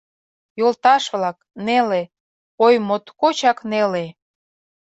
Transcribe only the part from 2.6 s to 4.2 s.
ой, моткочак неле